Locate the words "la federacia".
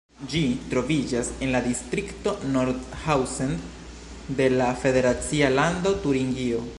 4.57-5.55